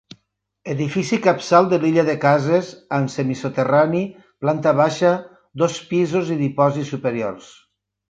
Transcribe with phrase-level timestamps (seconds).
[0.73, 4.03] Edifici capçal de l'illa de cases, amb semisoterrani,
[4.47, 5.15] planta baixa,
[5.65, 7.57] dos pisos i dipòsits superiors.